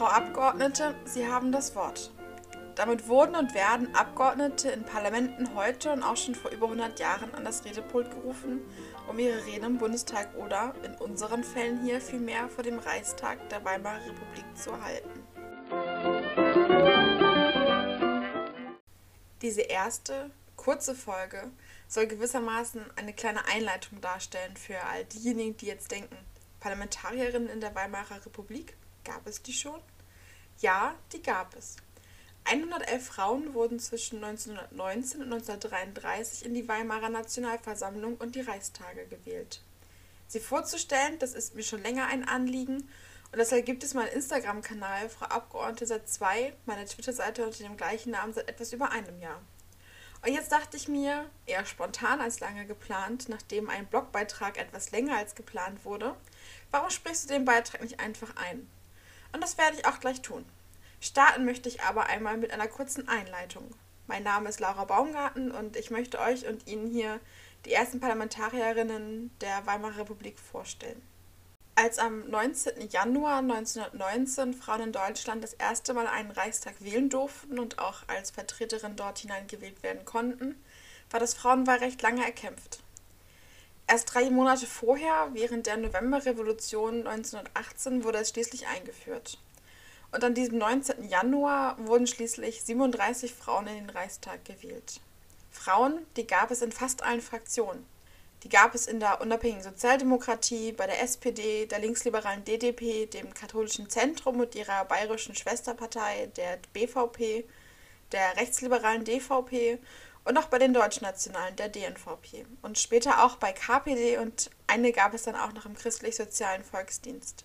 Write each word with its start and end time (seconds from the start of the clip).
Frau 0.00 0.06
Abgeordnete, 0.06 0.94
Sie 1.04 1.28
haben 1.28 1.52
das 1.52 1.74
Wort. 1.74 2.10
Damit 2.74 3.06
wurden 3.06 3.36
und 3.36 3.52
werden 3.52 3.94
Abgeordnete 3.94 4.70
in 4.70 4.82
Parlamenten 4.82 5.54
heute 5.54 5.92
und 5.92 6.02
auch 6.02 6.16
schon 6.16 6.34
vor 6.34 6.50
über 6.50 6.64
100 6.68 6.98
Jahren 6.98 7.34
an 7.34 7.44
das 7.44 7.66
Redepult 7.66 8.10
gerufen, 8.10 8.62
um 9.10 9.18
ihre 9.18 9.44
Rede 9.44 9.66
im 9.66 9.76
Bundestag 9.76 10.34
oder 10.38 10.72
in 10.84 10.94
unseren 10.94 11.44
Fällen 11.44 11.84
hier 11.84 12.00
vielmehr 12.00 12.48
vor 12.48 12.64
dem 12.64 12.78
Reichstag 12.78 13.46
der 13.50 13.62
Weimarer 13.62 14.00
Republik 14.06 14.46
zu 14.56 14.72
halten. 14.82 15.22
Diese 19.42 19.60
erste, 19.60 20.30
kurze 20.56 20.94
Folge 20.94 21.50
soll 21.88 22.06
gewissermaßen 22.06 22.82
eine 22.96 23.12
kleine 23.12 23.44
Einleitung 23.52 24.00
darstellen 24.00 24.56
für 24.56 24.82
all 24.82 25.04
diejenigen, 25.04 25.58
die 25.58 25.66
jetzt 25.66 25.90
denken, 25.90 26.16
Parlamentarierinnen 26.58 27.50
in 27.50 27.60
der 27.60 27.74
Weimarer 27.74 28.24
Republik, 28.24 28.78
gab 29.04 29.26
es 29.26 29.42
die 29.42 29.52
schon? 29.52 29.80
Ja, 30.60 30.94
die 31.12 31.22
gab 31.22 31.56
es. 31.56 31.76
111 32.44 33.06
Frauen 33.06 33.54
wurden 33.54 33.78
zwischen 33.78 34.24
1919 34.24 35.22
und 35.22 35.32
1933 35.32 36.46
in 36.46 36.54
die 36.54 36.66
Weimarer 36.68 37.08
Nationalversammlung 37.08 38.16
und 38.16 38.34
die 38.34 38.40
Reichstage 38.40 39.06
gewählt. 39.06 39.62
Sie 40.26 40.40
vorzustellen, 40.40 41.18
das 41.18 41.34
ist 41.34 41.54
mir 41.54 41.62
schon 41.62 41.82
länger 41.82 42.06
ein 42.06 42.26
Anliegen 42.26 42.88
und 43.32 43.38
deshalb 43.38 43.66
gibt 43.66 43.84
es 43.84 43.94
meinen 43.94 44.08
Instagram-Kanal 44.08 45.08
Frau 45.08 45.26
Abgeordnete 45.26 45.86
seit 45.86 46.08
zwei, 46.08 46.52
meine 46.66 46.84
Twitter-Seite 46.84 47.44
unter 47.44 47.62
dem 47.62 47.76
gleichen 47.76 48.10
Namen 48.10 48.32
seit 48.32 48.48
etwas 48.48 48.72
über 48.72 48.90
einem 48.90 49.20
Jahr. 49.20 49.40
Und 50.22 50.32
jetzt 50.32 50.52
dachte 50.52 50.76
ich 50.76 50.88
mir, 50.88 51.30
eher 51.46 51.64
spontan 51.64 52.20
als 52.20 52.40
lange 52.40 52.66
geplant, 52.66 53.28
nachdem 53.28 53.70
ein 53.70 53.86
Blogbeitrag 53.86 54.58
etwas 54.58 54.90
länger 54.90 55.16
als 55.16 55.34
geplant 55.34 55.84
wurde, 55.84 56.14
warum 56.70 56.90
sprichst 56.90 57.24
du 57.24 57.32
den 57.32 57.44
Beitrag 57.44 57.82
nicht 57.82 58.00
einfach 58.00 58.34
ein? 58.36 58.68
Und 59.32 59.40
das 59.42 59.58
werde 59.58 59.76
ich 59.76 59.86
auch 59.86 60.00
gleich 60.00 60.22
tun. 60.22 60.44
Starten 61.00 61.44
möchte 61.44 61.68
ich 61.68 61.82
aber 61.82 62.06
einmal 62.06 62.36
mit 62.36 62.52
einer 62.52 62.68
kurzen 62.68 63.08
Einleitung. 63.08 63.70
Mein 64.06 64.22
Name 64.22 64.48
ist 64.48 64.60
Laura 64.60 64.84
Baumgarten 64.84 65.50
und 65.50 65.76
ich 65.76 65.90
möchte 65.90 66.18
euch 66.18 66.46
und 66.46 66.66
Ihnen 66.66 66.90
hier 66.90 67.20
die 67.64 67.72
ersten 67.72 68.00
Parlamentarierinnen 68.00 69.30
der 69.40 69.66
Weimarer 69.66 69.98
Republik 69.98 70.38
vorstellen. 70.38 71.00
Als 71.74 71.98
am 71.98 72.28
19. 72.28 72.90
Januar 72.90 73.38
1919 73.38 74.54
Frauen 74.54 74.82
in 74.82 74.92
Deutschland 74.92 75.42
das 75.42 75.54
erste 75.54 75.94
Mal 75.94 76.06
einen 76.06 76.30
Reichstag 76.30 76.74
wählen 76.80 77.08
durften 77.08 77.58
und 77.58 77.78
auch 77.78 78.02
als 78.08 78.30
Vertreterin 78.30 78.96
dort 78.96 79.20
hineingewählt 79.20 79.82
werden 79.82 80.04
konnten, 80.04 80.62
war 81.10 81.20
das 81.20 81.34
Frauenwahlrecht 81.34 82.02
lange 82.02 82.24
erkämpft. 82.24 82.80
Erst 83.90 84.14
drei 84.14 84.30
Monate 84.30 84.68
vorher, 84.68 85.30
während 85.32 85.66
der 85.66 85.76
Novemberrevolution 85.76 87.08
1918, 87.08 88.04
wurde 88.04 88.18
es 88.18 88.28
schließlich 88.28 88.68
eingeführt. 88.68 89.36
Und 90.12 90.22
an 90.22 90.32
diesem 90.32 90.58
19. 90.58 91.08
Januar 91.08 91.76
wurden 91.76 92.06
schließlich 92.06 92.62
37 92.62 93.34
Frauen 93.34 93.66
in 93.66 93.74
den 93.74 93.90
Reichstag 93.90 94.44
gewählt. 94.44 95.00
Frauen, 95.50 96.06
die 96.16 96.24
gab 96.24 96.52
es 96.52 96.62
in 96.62 96.70
fast 96.70 97.02
allen 97.02 97.20
Fraktionen. 97.20 97.84
Die 98.44 98.48
gab 98.48 98.76
es 98.76 98.86
in 98.86 99.00
der 99.00 99.20
unabhängigen 99.20 99.64
Sozialdemokratie, 99.64 100.70
bei 100.70 100.86
der 100.86 101.02
SPD, 101.02 101.66
der 101.66 101.80
linksliberalen 101.80 102.44
DDP, 102.44 103.06
dem 103.06 103.34
katholischen 103.34 103.90
Zentrum 103.90 104.38
und 104.38 104.54
ihrer 104.54 104.84
bayerischen 104.84 105.34
Schwesterpartei, 105.34 106.30
der 106.36 106.60
BVP, 106.72 107.44
der 108.12 108.36
rechtsliberalen 108.36 109.02
DVP 109.02 109.80
und 110.24 110.36
auch 110.36 110.46
bei 110.46 110.58
den 110.58 110.74
Deutschnationalen, 110.74 111.56
der 111.56 111.68
DNVP. 111.68 112.46
Und 112.62 112.78
später 112.78 113.24
auch 113.24 113.36
bei 113.36 113.52
KPD 113.52 114.18
und 114.18 114.50
eine 114.66 114.92
gab 114.92 115.14
es 115.14 115.24
dann 115.24 115.36
auch 115.36 115.52
noch 115.52 115.66
im 115.66 115.74
christlich-sozialen 115.74 116.64
Volksdienst. 116.64 117.44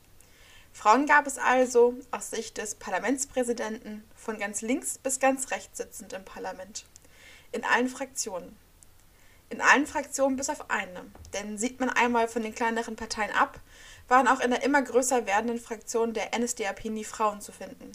Frauen 0.74 1.06
gab 1.06 1.26
es 1.26 1.38
also, 1.38 1.94
aus 2.12 2.32
Sicht 2.32 2.58
des 2.58 2.76
Parlamentspräsidenten, 2.76 4.04
von 4.14 4.38
ganz 4.38 4.62
links 4.62 4.98
bis 4.98 5.22
ganz 5.22 5.52
rechts 5.52 5.78
sitzend 5.78 6.12
im 6.12 6.26
Parlament. 6.26 6.86
In 7.54 7.64
allen 7.64 7.88
Fraktionen. 7.88 8.58
In 9.50 9.62
allen 9.62 9.88
Fraktionen 9.88 10.36
bis 10.36 10.50
auf 10.50 10.70
eine. 10.70 11.06
Denn 11.34 11.58
sieht 11.58 11.80
man 11.80 11.90
einmal 11.90 12.28
von 12.28 12.44
den 12.44 12.54
kleineren 12.54 12.98
Parteien 12.98 13.32
ab, 13.32 13.62
waren 14.10 14.28
auch 14.28 14.42
in 14.42 14.52
der 14.52 14.64
immer 14.64 14.82
größer 14.82 15.26
werdenden 15.26 15.60
Fraktion 15.60 16.14
der 16.14 16.38
NSDAP 16.38 16.86
nie 16.86 17.06
Frauen 17.06 17.40
zu 17.40 17.54
finden. 17.54 17.94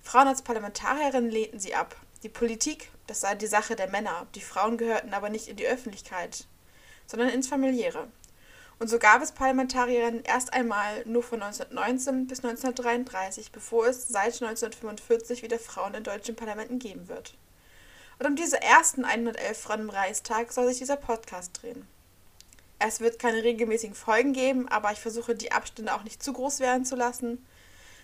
Frauen 0.00 0.28
als 0.28 0.42
Parlamentarierinnen 0.42 1.30
lehnten 1.30 1.58
sie 1.58 1.74
ab. 1.74 1.96
Die 2.22 2.28
Politik, 2.28 2.90
das 3.06 3.20
sei 3.20 3.34
die 3.34 3.46
Sache 3.46 3.76
der 3.76 3.88
Männer, 3.88 4.26
die 4.34 4.42
Frauen 4.42 4.76
gehörten 4.76 5.14
aber 5.14 5.30
nicht 5.30 5.48
in 5.48 5.56
die 5.56 5.66
Öffentlichkeit, 5.66 6.46
sondern 7.06 7.30
ins 7.30 7.48
Familiäre. 7.48 8.08
Und 8.78 8.88
so 8.88 8.98
gab 8.98 9.22
es 9.22 9.32
Parlamentarierinnen 9.32 10.24
erst 10.24 10.52
einmal 10.52 11.04
nur 11.06 11.22
von 11.22 11.42
1919 11.42 12.26
bis 12.26 12.38
1933, 12.44 13.52
bevor 13.52 13.86
es 13.86 14.08
seit 14.08 14.42
1945 14.42 15.42
wieder 15.42 15.58
Frauen 15.58 15.94
in 15.94 16.04
deutschen 16.04 16.36
Parlamenten 16.36 16.78
geben 16.78 17.08
wird. 17.08 17.34
Und 18.18 18.26
um 18.26 18.36
diese 18.36 18.60
ersten 18.60 19.04
111 19.04 19.58
Frauen 19.58 19.80
im 19.80 19.90
Reichstag 19.90 20.52
soll 20.52 20.68
sich 20.68 20.78
dieser 20.78 20.96
Podcast 20.96 21.62
drehen. 21.62 21.86
Es 22.78 23.00
wird 23.00 23.18
keine 23.18 23.42
regelmäßigen 23.42 23.94
Folgen 23.94 24.32
geben, 24.32 24.68
aber 24.68 24.92
ich 24.92 25.00
versuche 25.00 25.34
die 25.34 25.52
Abstände 25.52 25.94
auch 25.94 26.02
nicht 26.02 26.22
zu 26.22 26.32
groß 26.32 26.60
werden 26.60 26.86
zu 26.86 26.96
lassen. 26.96 27.46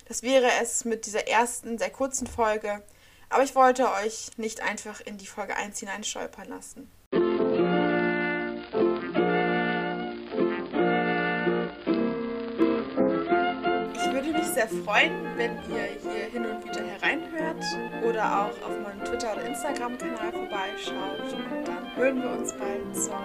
Das 0.07 0.23
wäre 0.23 0.51
es 0.61 0.85
mit 0.85 1.07
dieser 1.07 1.27
ersten, 1.27 1.79
sehr 1.79 1.91
kurzen 1.91 2.27
Folge, 2.27 2.83
aber 3.29 3.43
ich 3.43 3.55
wollte 3.55 3.91
euch 4.05 4.31
nicht 4.37 4.63
einfach 4.63 5.01
in 5.01 5.19
die 5.19 5.27
Folge 5.27 5.57
1 5.57 5.79
hineinstolpern 5.81 6.49
lassen. 6.49 6.91
sehr 14.57 14.69
freuen, 14.69 15.13
wenn 15.37 15.53
ihr 15.71 15.85
hier 16.01 16.31
hin 16.33 16.47
und 16.47 16.65
wieder 16.65 16.83
hereinhört 16.83 17.63
oder 18.03 18.25
auch 18.41 18.67
auf 18.67 18.81
meinem 18.83 19.05
Twitter- 19.05 19.35
oder 19.35 19.45
Instagram-Kanal 19.45 20.33
vorbeischaut. 20.33 21.31
Und 21.31 21.69
dann 21.69 21.95
hören 21.95 22.23
wir 22.23 22.31
uns 22.31 22.55
bald 22.55 22.97
zur 22.97 23.21